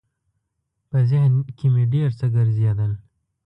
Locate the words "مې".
1.73-1.83